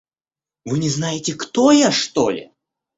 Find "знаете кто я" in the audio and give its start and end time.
0.89-1.91